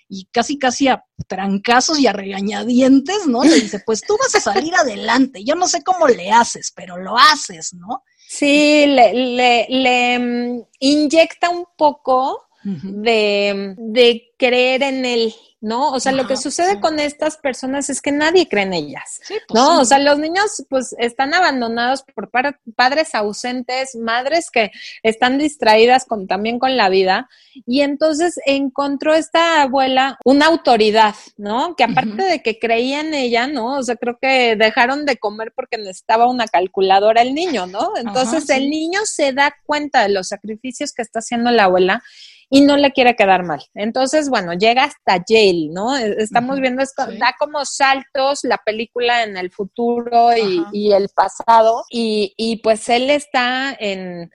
y 0.09 0.27
casi 0.27 0.59
casi 0.59 0.89
a 0.89 1.05
trancazos 1.27 1.99
y 1.99 2.07
a 2.07 2.13
regañadientes, 2.13 3.27
¿no? 3.27 3.43
Le 3.45 3.57
dice, 3.57 3.81
pues 3.85 4.01
tú 4.03 4.17
vas 4.19 4.35
a 4.35 4.41
salir 4.41 4.75
adelante, 4.75 5.45
yo 5.45 5.55
no 5.55 5.67
sé 5.69 5.83
cómo 5.83 6.07
le 6.09 6.31
haces, 6.31 6.73
pero 6.75 6.97
lo 6.97 7.17
haces, 7.17 7.75
¿no? 7.75 8.03
Sí, 8.29 8.87
le, 8.87 9.13
le, 9.15 9.67
le 9.69 10.19
mm, 10.19 10.63
inyecta 10.81 11.51
un 11.51 11.65
poco 11.77 12.46
de, 12.67 13.75
de 13.79 14.33
creer 14.37 14.83
en 14.83 15.05
él, 15.05 15.35
¿no? 15.61 15.93
O 15.93 16.01
sea, 16.01 16.13
lo 16.13 16.27
que 16.27 16.37
sucede 16.37 16.81
con 16.81 16.99
estas 17.01 17.39
personas 17.39 17.89
es 17.89 18.03
que 18.03 18.13
nadie 18.13 18.49
cree 18.49 18.65
en 18.65 18.75
ellas, 18.75 19.21
pues 19.29 19.43
¿no? 19.55 19.81
O 19.81 19.85
sea, 19.85 19.99
los 19.99 20.19
niños 20.19 20.65
pues 20.69 20.95
están 20.99 21.33
abandonados 21.33 22.03
por 22.03 22.31
padres 22.31 23.15
ausentes, 23.15 23.95
madres 23.95 24.51
que 24.51 24.71
están 25.03 25.39
distraídas 25.39 26.05
con, 26.05 26.27
también 26.27 26.59
con 26.59 26.77
la 26.77 26.89
vida, 26.89 27.29
y 27.67 27.81
entonces 27.81 28.39
encontró 28.47 29.15
esta 29.15 29.63
abuela 29.63 30.19
una 30.25 30.47
autoridad, 30.47 31.15
¿no? 31.37 31.75
Que 31.77 31.85
aparte 31.85 32.23
de 32.25 32.43
que 32.43 32.59
creía 32.59 33.01
en 33.01 33.15
ella, 33.15 33.47
¿no? 33.47 33.79
O 33.79 33.83
sea, 33.83 33.97
creo 33.97 34.19
que 34.21 34.57
dejaron 34.57 35.07
de 35.07 35.17
comer 35.17 35.53
porque 35.55 35.79
necesitaba 35.79 36.29
una 36.29 36.47
calculadora 36.47 37.23
el 37.23 37.35
niño, 37.35 37.67
¿no? 37.67 37.93
Entonces 37.97 38.51
el 38.51 38.69
niño 38.69 39.01
se 39.05 39.33
da 39.33 39.55
cuenta 39.65 40.03
de 40.03 40.11
los 40.11 40.29
sacrificios 40.29 40.93
que 40.93 41.03
está 41.03 41.21
haciendo 41.21 41.51
la 41.51 41.65
abuela 41.65 42.03
y 42.49 42.61
no 42.61 42.77
le 42.77 42.93
quiere 42.93 43.17
quedar 43.17 43.43
mal. 43.43 43.63
Entonces, 43.75 44.29
bueno, 44.29 44.53
llega 44.55 44.85
hasta 44.85 45.25
Yale, 45.27 45.69
¿no? 45.71 45.97
E, 45.97 46.23
estamos 46.23 46.61
viendo 46.61 46.83
esto, 46.83 47.07
da 47.19 47.35
como 47.39 47.65
saltos 47.65 48.41
la 48.45 48.59
película 48.59 49.25
en 49.25 49.37
el 49.37 49.51
futuro 49.51 50.31
y, 50.37 50.93
el 50.93 51.09
pasado, 51.09 51.85
y, 51.91 52.35
y, 52.37 52.57
pues 52.59 52.89
él 52.89 53.11
está 53.11 53.77
en, 53.79 54.31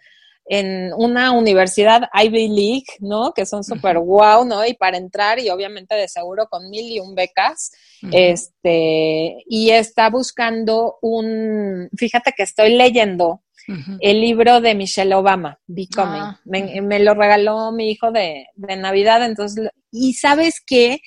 en 0.45 0.91
una 0.97 1.31
universidad 1.31 2.09
Ivy 2.13 2.49
League, 2.49 2.85
¿no? 2.99 3.33
Que 3.33 3.45
son 3.45 3.63
súper 3.63 3.99
guau, 3.99 4.43
¿no? 4.43 4.65
Y 4.65 4.73
para 4.73 4.97
entrar, 4.97 5.39
y 5.39 5.49
obviamente 5.49 5.95
de 5.95 6.09
seguro 6.09 6.47
con 6.49 6.69
mil 6.69 6.91
y 6.91 6.99
un 6.99 7.15
becas, 7.15 7.71
este, 8.11 9.43
y 9.47 9.69
está 9.69 10.09
buscando 10.09 10.97
un, 11.01 11.89
fíjate 11.95 12.33
que 12.35 12.43
estoy 12.43 12.75
leyendo 12.75 13.43
el 13.99 14.21
libro 14.21 14.61
de 14.61 14.75
Michelle 14.75 15.13
Obama, 15.15 15.59
Becoming. 15.67 16.21
Ah, 16.21 16.39
me, 16.45 16.99
lo 16.99 17.13
regaló 17.13 17.71
mi 17.71 17.91
hijo 17.91 18.11
de, 18.11 18.47
de 18.55 18.75
Navidad, 18.75 19.23
entonces, 19.25 19.69
y 19.91 20.13
sabes 20.13 20.61
que 20.65 21.01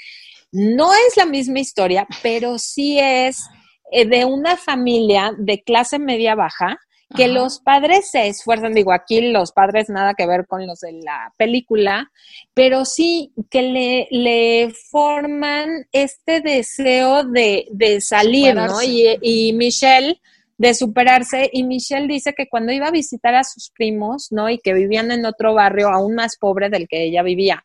no 0.52 0.92
es 0.92 1.16
la 1.16 1.26
misma 1.26 1.60
historia, 1.60 2.06
pero 2.22 2.58
sí 2.58 2.98
es 2.98 3.48
eh, 3.90 4.06
de 4.06 4.24
una 4.24 4.56
familia 4.56 5.32
de 5.36 5.62
clase 5.62 5.98
media 5.98 6.34
baja 6.34 6.78
que 7.14 7.28
los 7.28 7.60
padres 7.60 8.10
se 8.10 8.26
esfuerzan, 8.26 8.74
digo, 8.74 8.92
aquí 8.92 9.20
los 9.20 9.52
padres 9.52 9.88
nada 9.88 10.14
que 10.14 10.26
ver 10.26 10.46
con 10.46 10.66
los 10.66 10.80
de 10.80 10.92
la 10.92 11.32
película, 11.36 12.10
pero 12.54 12.84
sí 12.84 13.32
que 13.50 13.62
le, 13.62 14.08
le 14.10 14.72
forman 14.90 15.86
este 15.92 16.40
deseo 16.40 17.24
de, 17.24 17.66
de 17.70 18.00
salir, 18.00 18.54
¿no? 18.54 18.82
Y, 18.82 19.16
y, 19.22 19.52
Michelle, 19.52 20.20
de 20.56 20.74
superarse, 20.74 21.50
y 21.52 21.64
Michelle 21.64 22.06
dice 22.06 22.32
que 22.36 22.48
cuando 22.48 22.72
iba 22.72 22.86
a 22.86 22.92
visitar 22.92 23.34
a 23.34 23.44
sus 23.44 23.70
primos, 23.70 24.28
¿no? 24.30 24.48
Y 24.48 24.58
que 24.58 24.72
vivían 24.72 25.10
en 25.10 25.26
otro 25.26 25.54
barrio 25.54 25.88
aún 25.88 26.14
más 26.14 26.36
pobre 26.38 26.70
del 26.70 26.86
que 26.88 27.04
ella 27.04 27.22
vivía, 27.22 27.64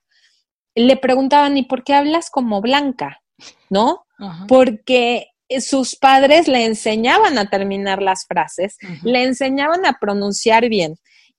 le 0.76 0.98
preguntaban, 0.98 1.58
¿y 1.58 1.64
por 1.64 1.84
qué 1.84 1.94
hablas 1.94 2.30
como 2.30 2.62
blanca? 2.62 3.22
¿No? 3.70 4.06
Porque 4.48 5.28
sus 5.60 5.96
padres 5.96 6.48
le 6.48 6.66
enseñaban 6.66 7.38
a 7.38 7.50
terminar 7.50 8.02
las 8.02 8.26
frases, 8.28 8.78
le 9.04 9.24
enseñaban 9.24 9.86
a 9.86 9.98
pronunciar 10.00 10.68
bien 10.70 10.96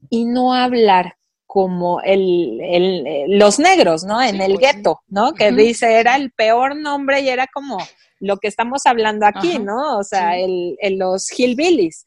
y 0.08 0.24
no 0.24 0.54
hablar 0.54 1.16
como 1.52 2.00
el, 2.02 3.26
los 3.26 3.58
negros, 3.58 4.04
¿no? 4.04 4.22
En 4.22 4.40
el 4.40 4.54
pues 4.54 4.72
gueto, 4.72 5.00
¿no? 5.08 5.34
Que 5.34 5.50
dice, 5.50 5.94
era 5.94 6.14
el 6.14 6.30
peor 6.30 6.76
nombre 6.76 7.22
y 7.22 7.28
era 7.28 7.48
como 7.52 7.78
lo 8.20 8.36
que 8.36 8.46
estamos 8.46 8.86
hablando 8.86 9.26
aquí, 9.26 9.58
¿no? 9.58 9.98
O 9.98 10.04
sea, 10.04 10.38
el, 10.38 10.76
los 10.96 11.26
hillbillies. 11.36 12.06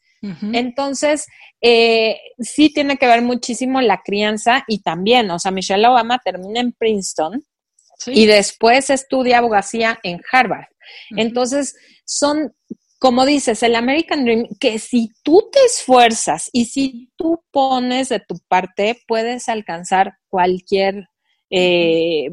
Entonces, 0.54 1.26
eh, 1.60 2.18
sí 2.38 2.72
tiene 2.72 2.96
que 2.96 3.06
ver 3.06 3.20
muchísimo 3.20 3.82
la 3.82 4.00
crianza 4.02 4.64
y 4.66 4.80
también, 4.80 5.30
o 5.30 5.38
sea, 5.38 5.50
Michelle 5.50 5.86
Obama 5.86 6.18
termina 6.24 6.60
en 6.60 6.72
Princeton 6.72 7.44
y 8.06 8.24
después 8.24 8.88
estudia 8.88 9.36
abogacía 9.36 10.00
en 10.02 10.22
Harvard. 10.32 10.68
Entonces, 11.10 11.76
son, 12.06 12.54
como 13.04 13.26
dices, 13.26 13.62
el 13.62 13.76
American 13.76 14.24
Dream, 14.24 14.46
que 14.58 14.78
si 14.78 15.10
tú 15.22 15.50
te 15.52 15.58
esfuerzas 15.66 16.48
y 16.54 16.64
si 16.64 17.12
tú 17.16 17.44
pones 17.50 18.08
de 18.08 18.18
tu 18.18 18.38
parte, 18.48 18.98
puedes 19.06 19.50
alcanzar 19.50 20.14
cualquier 20.30 21.10
eh, 21.50 22.30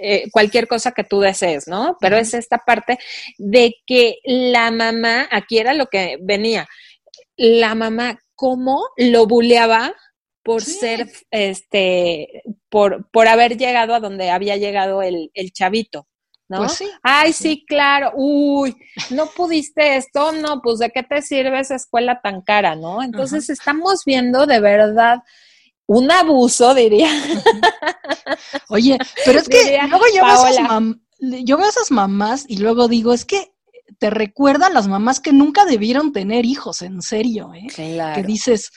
eh, 0.00 0.30
cualquier 0.30 0.66
cosa 0.66 0.92
que 0.92 1.04
tú 1.04 1.20
desees, 1.20 1.68
¿no? 1.68 1.98
Pero 2.00 2.16
es 2.16 2.32
esta 2.32 2.56
parte 2.56 2.98
de 3.36 3.74
que 3.86 4.20
la 4.24 4.70
mamá, 4.70 5.28
aquí 5.30 5.58
era 5.58 5.74
lo 5.74 5.88
que 5.88 6.16
venía, 6.22 6.66
la 7.36 7.74
mamá, 7.74 8.18
¿cómo 8.34 8.88
lo 8.96 9.26
buleaba 9.26 9.94
por 10.42 10.62
ser, 10.62 11.10
este, 11.30 12.44
por, 12.70 13.10
por 13.10 13.28
haber 13.28 13.58
llegado 13.58 13.94
a 13.94 14.00
donde 14.00 14.30
había 14.30 14.56
llegado 14.56 15.02
el, 15.02 15.30
el 15.34 15.52
chavito? 15.52 16.08
¿No? 16.48 16.58
Pues 16.58 16.72
sí. 16.72 16.90
Ay, 17.02 17.32
sí, 17.32 17.64
claro. 17.66 18.12
Uy, 18.14 18.76
no 19.10 19.26
pudiste 19.26 19.96
esto, 19.96 20.32
no, 20.32 20.60
pues 20.62 20.78
de 20.78 20.90
qué 20.90 21.02
te 21.02 21.22
sirve 21.22 21.60
esa 21.60 21.76
escuela 21.76 22.20
tan 22.22 22.42
cara, 22.42 22.74
¿no? 22.74 23.02
Entonces 23.02 23.50
estamos 23.50 24.04
viendo 24.04 24.46
de 24.46 24.60
verdad 24.60 25.22
un 25.86 26.10
abuso, 26.10 26.74
diría. 26.74 27.08
Oye, 28.68 28.98
pero 29.24 29.38
es 29.38 29.48
que 29.48 29.78
luego 29.88 30.04
yo 30.14 30.22
veo, 30.24 31.40
yo 31.44 31.56
veo, 31.56 31.68
esas 31.68 31.90
mamás 31.90 32.44
y 32.46 32.58
luego 32.58 32.88
digo, 32.88 33.12
es 33.12 33.24
que 33.24 33.52
te 33.98 34.10
recuerdan 34.10 34.74
las 34.74 34.86
mamás 34.86 35.18
que 35.18 35.32
nunca 35.32 35.64
debieron 35.64 36.12
tener 36.12 36.44
hijos, 36.44 36.82
en 36.82 37.02
serio, 37.02 37.52
¿eh? 37.54 37.66
Claro. 37.74 38.14
Que 38.14 38.26
dices, 38.26 38.70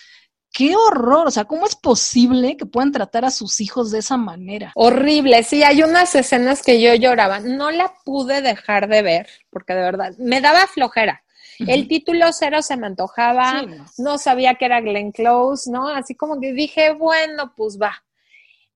qué 0.52 0.76
horror, 0.76 1.28
o 1.28 1.32
sea, 1.32 1.46
¿cómo 1.46 1.66
es 1.66 1.76
posible 1.76 2.58
que 2.58 2.66
puedan 2.66 2.92
tratar 2.92 3.26
a 3.26 3.32
sus 3.32 3.62
hijos 3.62 3.92
de 3.92 4.00
esa 4.00 4.18
manera? 4.18 4.72
Horrible, 4.76 5.44
sí, 5.44 5.64
hay 5.64 5.84
unas 5.84 6.14
escenas 6.16 6.62
que 6.62 6.82
yo 6.82 6.94
lloraba, 6.96 7.40
no 7.40 7.72
la 7.72 7.94
pude 8.04 8.42
dejar 8.42 8.88
de 8.88 9.02
ver, 9.02 9.28
porque 9.50 9.74
de 9.74 9.82
verdad 9.82 10.14
me 10.18 10.42
daba 10.42 10.68
flojera. 10.68 11.24
El 11.60 11.88
título 11.88 12.26
cero 12.32 12.64
se 12.64 12.76
me 12.76 12.88
antojaba, 12.88 13.64
no. 14.00 14.18
sabía 14.18 14.56
que 14.56 14.66
era 14.66 14.82
Glenn 14.82 15.12
Close, 15.12 15.70
¿no? 15.70 15.90
Así 15.90 16.16
como 16.16 16.40
que 16.40 16.54
dije, 16.54 16.92
bueno, 16.94 17.54
pues 17.56 17.78
va. 17.80 18.04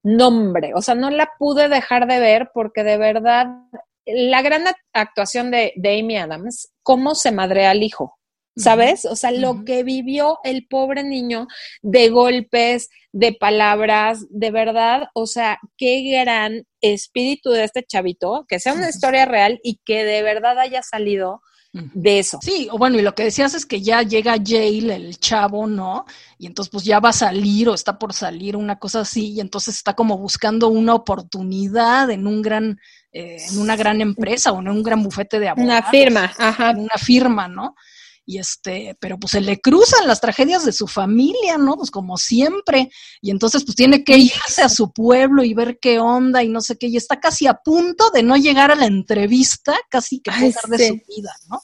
Nombre, 0.04 0.74
o 0.76 0.84
sea, 0.84 0.94
no 0.94 1.10
la 1.10 1.32
pude 1.40 1.68
dejar 1.68 2.06
de 2.06 2.20
ver 2.20 2.52
porque 2.54 2.84
de 2.84 2.98
verdad 2.98 3.48
la 4.06 4.44
gran 4.44 4.66
actuación 4.94 5.50
de, 5.50 5.74
de 5.76 6.00
Amy 6.00 6.18
Adams, 6.18 6.72
cómo 6.84 7.16
se 7.16 7.32
madrea 7.32 7.72
al 7.72 7.82
hijo. 7.82 8.20
¿Sabes? 8.56 9.06
O 9.06 9.16
sea, 9.16 9.32
lo 9.32 9.64
que 9.66 9.84
vivió 9.84 10.40
el 10.44 10.68
pobre 10.68 11.04
niño 11.04 11.48
de 11.82 12.10
golpes, 12.10 12.90
de 13.12 13.34
palabras, 13.34 14.26
de 14.30 14.52
verdad, 14.52 15.08
o 15.14 15.28
sea, 15.28 15.60
qué 15.78 16.02
gran 16.20 16.66
espíritu 16.82 17.52
de 17.52 17.64
este 17.64 17.84
chavito, 17.84 18.46
que 18.48 18.60
sea 18.60 18.74
una 18.74 18.90
historia 18.90 19.26
real 19.26 19.60
y 19.64 19.80
que 19.86 20.04
de 20.04 20.22
verdad 20.22 20.60
haya 20.60 20.84
salido 20.84 21.42
de 21.94 22.20
eso. 22.20 22.40
Sí, 22.42 22.70
o 22.72 22.78
bueno, 22.78 22.98
y 22.98 23.02
lo 23.02 23.16
que 23.16 23.24
decías 23.24 23.54
es 23.54 23.66
que 23.66 23.82
ya 23.82 24.02
llega 24.02 24.38
Jail, 24.44 24.92
el 24.92 25.20
chavo, 25.20 25.68
¿no? 25.68 26.06
Y 26.38 26.48
entonces 26.48 26.72
pues 26.72 26.86
ya 26.86 27.00
va 27.00 27.10
a 27.10 27.14
salir 27.14 27.68
o 27.68 27.74
está 27.74 28.00
por 28.00 28.14
salir, 28.14 28.56
una 28.56 28.80
cosa 28.80 29.02
así, 29.02 29.34
y 29.34 29.42
entonces 29.42 29.76
está 29.76 29.94
como 29.94 30.18
buscando 30.18 30.70
una 30.70 30.94
oportunidad 30.94 32.10
en 32.12 32.28
un 32.28 32.42
gran, 32.42 32.80
eh, 33.12 33.38
en 33.50 33.60
una 33.60 33.76
gran 33.76 34.00
empresa 34.00 34.54
o 34.54 34.60
en 34.62 34.70
un 34.70 34.84
gran 34.84 35.04
bufete 35.04 35.40
de 35.40 35.50
abogados. 35.50 35.82
Una 35.82 35.90
firma, 35.92 36.34
ajá. 36.38 36.72
Una 36.72 36.98
firma, 36.98 37.48
¿no? 37.50 37.76
Y 38.26 38.40
este, 38.40 38.98
pero 39.00 39.20
pues 39.20 39.32
se 39.32 39.42
le 39.42 39.62
cruzan 39.62 40.08
las 40.08 40.20
tragedias 40.20 40.66
de 40.66 40.72
su 40.72 40.88
familia, 40.88 41.58
¿no? 41.58 41.76
Pues 41.76 41.92
como 41.92 42.18
siempre, 42.18 42.90
y 43.22 43.32
entonces 43.32 43.64
pues 43.64 43.76
tiene 43.76 44.04
que 44.04 44.18
irse 44.18 44.64
a 44.64 44.70
su 44.70 44.92
pueblo 44.92 45.44
y 45.44 45.54
ver 45.54 45.78
qué 45.80 46.00
onda 46.00 46.44
y 46.44 46.50
no 46.50 46.62
sé 46.62 46.78
qué, 46.78 46.88
y 46.88 46.98
está 46.98 47.20
casi 47.20 47.48
a 47.48 47.54
punto 47.54 48.10
de 48.10 48.24
no 48.24 48.36
llegar 48.36 48.72
a 48.72 48.76
la 48.76 48.86
entrevista, 48.86 49.76
casi 49.90 50.22
que 50.22 50.32
pesar 50.32 50.70
de 50.70 50.88
su 50.88 50.94
vida, 50.94 51.34
¿no? 51.50 51.62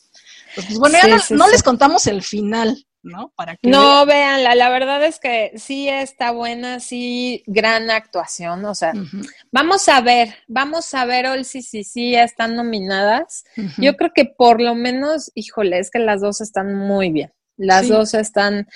Pues, 0.55 0.67
pues 0.67 0.79
bueno, 0.79 0.97
ya 1.01 1.35
no, 1.35 1.47
les 1.47 1.63
contamos 1.63 2.07
el 2.07 2.23
final, 2.23 2.85
¿no? 3.03 3.33
Para 3.35 3.55
que 3.55 3.69
no, 3.69 4.05
véanla, 4.05 4.55
la 4.55 4.69
verdad 4.69 5.03
es 5.03 5.19
que 5.19 5.51
sí 5.55 5.89
está 5.89 6.31
buena, 6.31 6.79
sí, 6.79 7.43
gran 7.47 7.89
actuación, 7.89 8.63
o 8.65 8.75
sea, 8.75 8.93
vamos 9.51 9.87
a 9.89 10.01
ver, 10.01 10.35
vamos 10.47 10.93
a 10.93 11.05
ver, 11.05 11.27
hoy 11.27 11.43
si 11.43 11.61
sí, 11.61 11.83
sí, 11.83 12.15
están 12.15 12.55
nominadas. 12.55 13.43
Yo 13.77 13.95
creo 13.95 14.11
que 14.13 14.25
por 14.25 14.61
lo 14.61 14.75
menos, 14.75 15.31
híjole, 15.35 15.79
es 15.79 15.89
que 15.89 15.99
las 15.99 16.21
dos 16.21 16.41
están 16.41 16.75
muy 16.75 17.11
bien. 17.11 17.33
Las 17.57 17.89
dos 17.89 18.13
están, 18.15 18.67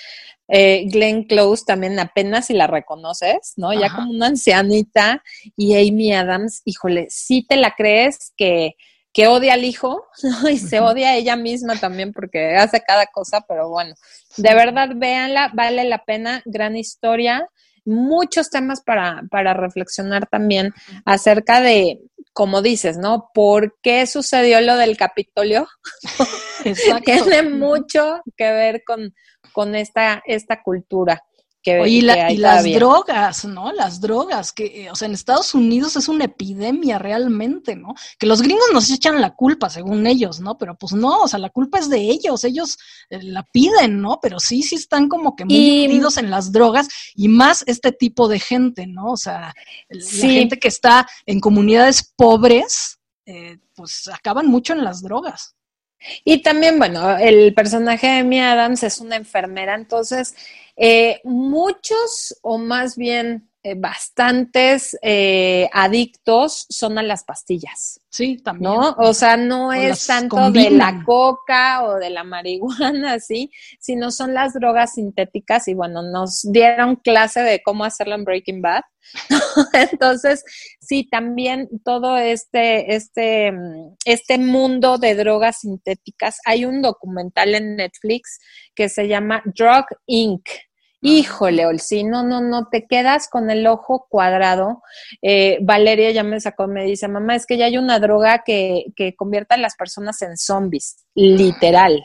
eh, 0.48 0.84
Glenn 0.86 1.24
Close 1.24 1.64
también 1.66 1.98
apenas 1.98 2.46
si 2.46 2.54
la 2.54 2.68
reconoces, 2.68 3.54
¿no? 3.56 3.72
Ya 3.72 3.92
como 3.94 4.12
una 4.12 4.26
ancianita 4.26 5.22
y 5.56 5.74
Amy 5.74 6.12
Adams, 6.12 6.62
híjole, 6.64 7.06
sí 7.10 7.44
te 7.48 7.56
la 7.56 7.74
crees 7.74 8.32
que 8.36 8.76
que 9.16 9.28
odia 9.28 9.54
al 9.54 9.64
hijo 9.64 10.06
y 10.50 10.58
se 10.58 10.78
odia 10.78 11.08
a 11.08 11.16
ella 11.16 11.36
misma 11.36 11.80
también 11.80 12.12
porque 12.12 12.54
hace 12.54 12.82
cada 12.82 13.06
cosa, 13.06 13.40
pero 13.48 13.70
bueno, 13.70 13.94
de 14.36 14.54
verdad 14.54 14.90
véanla, 14.94 15.50
vale 15.54 15.84
la 15.84 16.04
pena, 16.04 16.42
gran 16.44 16.76
historia, 16.76 17.48
muchos 17.86 18.50
temas 18.50 18.82
para, 18.82 19.22
para 19.30 19.54
reflexionar 19.54 20.26
también 20.26 20.74
acerca 21.06 21.62
de, 21.62 21.98
como 22.34 22.60
dices, 22.60 22.98
¿no? 22.98 23.30
¿Por 23.32 23.78
qué 23.80 24.06
sucedió 24.06 24.60
lo 24.60 24.76
del 24.76 24.98
Capitolio? 24.98 25.66
Tiene 27.06 27.42
mucho 27.48 28.20
que 28.36 28.52
ver 28.52 28.82
con, 28.86 29.14
con 29.52 29.74
esta, 29.74 30.22
esta 30.26 30.62
cultura. 30.62 31.24
Oye, 31.68 32.32
y, 32.32 32.36
las 32.36 32.64
drogas, 32.64 33.44
¿no? 33.44 33.72
Las 33.72 34.00
drogas, 34.00 34.52
que, 34.52 34.84
eh, 34.84 34.90
o 34.90 34.94
sea, 34.94 35.06
en 35.06 35.14
Estados 35.14 35.54
Unidos 35.54 35.96
es 35.96 36.08
una 36.08 36.24
epidemia 36.24 36.98
realmente, 36.98 37.74
¿no? 37.74 37.94
Que 38.18 38.26
los 38.26 38.40
gringos 38.42 38.68
nos 38.72 38.90
echan 38.90 39.20
la 39.20 39.34
culpa, 39.34 39.68
según 39.68 40.06
ellos, 40.06 40.40
¿no? 40.40 40.56
Pero 40.58 40.76
pues 40.76 40.92
no, 40.92 41.22
o 41.22 41.28
sea, 41.28 41.38
la 41.38 41.50
culpa 41.50 41.78
es 41.78 41.88
de 41.90 41.98
ellos, 41.98 42.44
ellos 42.44 42.78
eh, 43.10 43.22
la 43.22 43.42
piden, 43.42 44.00
¿no? 44.00 44.18
Pero 44.22 44.38
sí, 44.38 44.62
sí 44.62 44.76
están 44.76 45.08
como 45.08 45.34
que 45.34 45.44
muy 45.44 45.86
unidos 45.86 46.16
en 46.16 46.30
las 46.30 46.52
drogas 46.52 46.88
y 47.14 47.28
más 47.28 47.64
este 47.66 47.92
tipo 47.92 48.28
de 48.28 48.38
gente, 48.38 48.86
¿no? 48.86 49.12
O 49.12 49.16
sea, 49.16 49.54
la 49.88 50.10
gente 50.10 50.58
que 50.58 50.68
está 50.68 51.06
en 51.26 51.40
comunidades 51.40 52.12
pobres, 52.16 52.98
eh, 53.26 53.58
pues 53.74 54.08
acaban 54.08 54.46
mucho 54.46 54.72
en 54.72 54.84
las 54.84 55.02
drogas. 55.02 55.56
Y 56.24 56.42
también, 56.42 56.78
bueno, 56.78 57.16
el 57.16 57.54
personaje 57.54 58.06
de 58.06 58.18
Amy 58.18 58.40
Adams 58.40 58.82
es 58.82 59.00
una 59.00 59.16
enfermera, 59.16 59.74
entonces 59.74 60.34
eh, 60.76 61.20
muchos, 61.24 62.38
o 62.42 62.58
más 62.58 62.96
bien 62.96 63.50
eh, 63.66 63.74
bastantes 63.76 64.96
eh, 65.02 65.68
adictos 65.72 66.66
son 66.68 66.98
a 66.98 67.02
las 67.02 67.24
pastillas. 67.24 68.00
Sí, 68.08 68.36
también. 68.36 68.72
¿No? 68.72 68.94
O 68.98 69.12
sea, 69.12 69.36
no 69.36 69.72
es 69.72 70.06
tanto 70.06 70.52
de 70.52 70.70
la 70.70 71.02
coca 71.04 71.82
o 71.82 71.96
de 71.96 72.10
la 72.10 72.22
marihuana, 72.22 73.18
sí, 73.18 73.50
sino 73.80 74.12
son 74.12 74.34
las 74.34 74.54
drogas 74.54 74.94
sintéticas 74.94 75.66
y 75.66 75.74
bueno, 75.74 76.02
nos 76.02 76.42
dieron 76.48 76.94
clase 76.94 77.40
de 77.40 77.60
cómo 77.60 77.84
hacerlo 77.84 78.14
en 78.14 78.22
Breaking 78.24 78.62
Bad. 78.62 78.82
Entonces, 79.72 80.44
sí, 80.80 81.08
también 81.10 81.68
todo 81.84 82.18
este, 82.18 82.94
este, 82.94 83.52
este 84.04 84.38
mundo 84.38 84.96
de 84.98 85.16
drogas 85.16 85.58
sintéticas, 85.62 86.38
hay 86.44 86.66
un 86.66 86.82
documental 86.82 87.52
en 87.56 87.74
Netflix 87.74 88.38
que 88.76 88.88
se 88.88 89.08
llama 89.08 89.42
Drug 89.44 89.86
Inc. 90.06 90.46
Híjole, 91.02 91.66
Olsi, 91.66 92.04
no, 92.04 92.22
no, 92.22 92.40
no, 92.40 92.68
te 92.68 92.86
quedas 92.86 93.28
con 93.28 93.50
el 93.50 93.66
ojo 93.66 94.06
cuadrado. 94.08 94.82
Eh, 95.22 95.58
Valeria 95.62 96.10
ya 96.10 96.22
me 96.22 96.40
sacó, 96.40 96.66
me 96.66 96.84
dice, 96.84 97.06
mamá, 97.06 97.36
es 97.36 97.46
que 97.46 97.58
ya 97.58 97.66
hay 97.66 97.78
una 97.78 97.98
droga 97.98 98.42
que, 98.44 98.86
que 98.96 99.14
convierte 99.14 99.54
a 99.54 99.58
las 99.58 99.76
personas 99.76 100.20
en 100.22 100.36
zombies, 100.36 101.04
literal. 101.14 102.02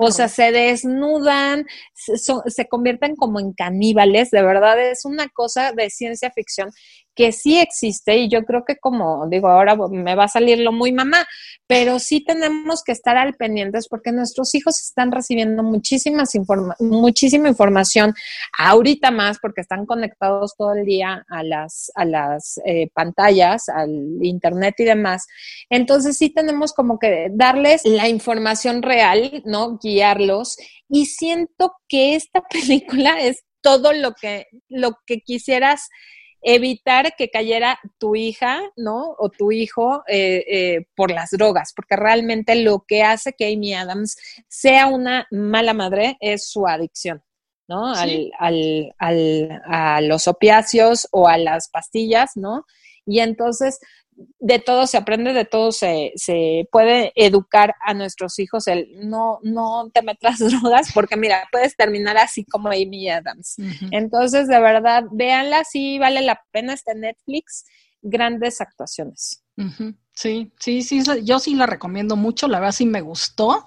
O 0.00 0.10
sea, 0.10 0.28
se 0.28 0.52
desnudan, 0.52 1.64
se, 1.94 2.16
se, 2.18 2.68
convierten 2.68 3.16
como 3.16 3.40
en 3.40 3.52
caníbales, 3.52 4.30
de 4.30 4.42
verdad 4.42 4.78
es 4.80 5.04
una 5.04 5.28
cosa 5.28 5.72
de 5.72 5.88
ciencia 5.88 6.30
ficción 6.30 6.70
que 7.18 7.32
sí 7.32 7.58
existe 7.58 8.16
y 8.16 8.28
yo 8.28 8.44
creo 8.44 8.64
que 8.64 8.76
como 8.76 9.26
digo, 9.28 9.48
ahora 9.48 9.76
me 9.90 10.14
va 10.14 10.24
a 10.24 10.28
salir 10.28 10.60
lo 10.60 10.70
muy 10.70 10.92
mamá, 10.92 11.26
pero 11.66 11.98
sí 11.98 12.20
tenemos 12.24 12.84
que 12.84 12.92
estar 12.92 13.16
al 13.16 13.34
pendientes 13.34 13.88
porque 13.88 14.12
nuestros 14.12 14.54
hijos 14.54 14.80
están 14.80 15.10
recibiendo 15.10 15.64
muchísimas 15.64 16.30
muchísima 16.78 17.48
información, 17.48 18.14
ahorita 18.56 19.10
más 19.10 19.40
porque 19.40 19.62
están 19.62 19.84
conectados 19.84 20.54
todo 20.56 20.74
el 20.74 20.84
día 20.84 21.26
a 21.28 21.42
las, 21.42 21.90
a 21.96 22.04
las 22.04 22.60
eh, 22.64 22.88
pantallas, 22.94 23.68
al 23.68 23.90
internet 24.22 24.76
y 24.78 24.84
demás. 24.84 25.26
Entonces 25.70 26.16
sí 26.18 26.30
tenemos 26.30 26.72
como 26.72 27.00
que 27.00 27.30
darles 27.32 27.82
la 27.84 28.08
información 28.08 28.80
real, 28.80 29.42
¿no? 29.44 29.76
Guiarlos 29.82 30.56
y 30.88 31.06
siento 31.06 31.72
que 31.88 32.14
esta 32.14 32.42
película 32.48 33.20
es 33.20 33.42
todo 33.60 33.92
lo 33.92 34.12
que, 34.12 34.46
lo 34.68 34.92
que 35.04 35.18
quisieras 35.20 35.88
evitar 36.42 37.14
que 37.16 37.30
cayera 37.30 37.78
tu 37.98 38.14
hija, 38.14 38.60
¿no? 38.76 39.14
O 39.18 39.28
tu 39.28 39.52
hijo 39.52 40.02
eh, 40.06 40.44
eh, 40.48 40.86
por 40.94 41.10
las 41.10 41.30
drogas, 41.30 41.72
porque 41.74 41.96
realmente 41.96 42.54
lo 42.54 42.84
que 42.86 43.02
hace 43.02 43.32
que 43.32 43.52
Amy 43.52 43.74
Adams 43.74 44.16
sea 44.48 44.86
una 44.86 45.26
mala 45.30 45.74
madre 45.74 46.16
es 46.20 46.48
su 46.48 46.66
adicción. 46.66 47.22
¿no? 47.68 47.92
Al, 47.94 48.32
al, 48.38 48.94
al, 48.98 49.62
a 49.66 50.00
los 50.00 50.26
opiáceos 50.26 51.06
o 51.10 51.28
a 51.28 51.36
las 51.36 51.68
pastillas, 51.68 52.34
¿no? 52.34 52.64
Y 53.04 53.20
entonces 53.20 53.78
de 54.40 54.58
todo 54.58 54.86
se 54.86 54.96
aprende, 54.96 55.32
de 55.32 55.44
todo 55.44 55.72
se, 55.72 56.12
se 56.16 56.68
puede 56.70 57.12
educar 57.14 57.74
a 57.84 57.94
nuestros 57.94 58.38
hijos 58.38 58.66
el 58.66 58.88
no, 59.08 59.38
no 59.42 59.90
te 59.92 60.02
metas 60.02 60.38
drogas, 60.38 60.92
porque 60.92 61.16
mira, 61.16 61.48
puedes 61.52 61.76
terminar 61.76 62.16
así 62.18 62.44
como 62.44 62.68
Amy 62.68 63.08
Adams. 63.08 63.56
Entonces, 63.90 64.48
de 64.48 64.60
verdad, 64.60 65.04
véanla, 65.12 65.64
sí 65.64 65.98
vale 65.98 66.22
la 66.22 66.40
pena 66.52 66.74
este 66.74 66.94
Netflix, 66.94 67.64
grandes 68.02 68.60
actuaciones. 68.60 69.42
Sí, 70.14 70.52
sí, 70.58 70.82
sí, 70.82 71.02
yo 71.24 71.38
sí 71.40 71.54
la 71.54 71.66
recomiendo 71.66 72.16
mucho, 72.16 72.48
la 72.48 72.60
verdad 72.60 72.74
sí 72.74 72.86
me 72.86 73.00
gustó. 73.00 73.66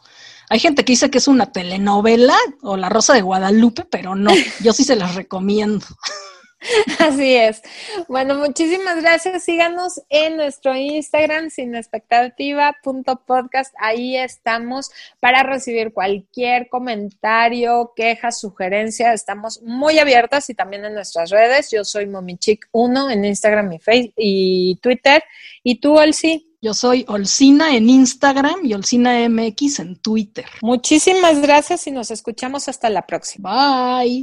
Hay 0.50 0.60
gente 0.60 0.84
que 0.84 0.94
dice 0.94 1.10
que 1.10 1.18
es 1.18 1.28
una 1.28 1.52
telenovela 1.52 2.36
o 2.62 2.76
La 2.76 2.90
Rosa 2.90 3.14
de 3.14 3.22
Guadalupe, 3.22 3.86
pero 3.86 4.16
no, 4.16 4.32
yo 4.62 4.74
sí 4.74 4.84
se 4.84 4.96
las 4.96 5.16
recomiendo. 5.16 5.86
Así 7.00 7.36
es. 7.36 7.62
Bueno, 8.08 8.36
muchísimas 8.36 9.02
gracias. 9.02 9.44
Síganos 9.44 10.02
en 10.10 10.38
nuestro 10.38 10.76
Instagram 10.76 11.50
sin 11.50 11.76
expectativa.podcast. 11.76 13.74
Ahí 13.80 14.16
estamos 14.18 14.92
para 15.20 15.44
recibir 15.44 15.92
cualquier 15.94 16.70
comentario, 16.70 17.94
queja, 17.96 18.32
sugerencia. 18.32 19.14
Estamos 19.14 19.62
muy 19.64 20.00
abiertas 20.00 20.50
y 20.50 20.54
también 20.54 20.86
en 20.86 20.94
nuestras 20.94 21.30
redes. 21.32 21.72
Yo 21.72 21.84
soy 21.84 22.06
Momichic1 22.06 23.12
en 23.12 23.26
Instagram 23.26 23.74
y, 23.74 23.80
Facebook 23.80 24.14
y 24.18 24.76
Twitter. 24.82 25.24
¿Y 25.64 25.80
tú, 25.80 25.98
Olsi? 25.98 26.48
Yo 26.64 26.76
soy 26.76 27.06
Olcina 27.08 27.76
en 27.76 27.90
Instagram 27.90 28.64
y 28.64 28.76
Olcina 28.76 29.28
MX 29.28 29.80
en 29.80 29.96
Twitter. 29.96 30.46
Muchísimas 30.62 31.42
gracias 31.42 31.88
y 31.88 31.92
nos 31.92 32.12
escuchamos 32.12 32.68
hasta 32.68 32.88
la 32.92 33.08
próxima. 33.08 34.04
Bye. 34.04 34.20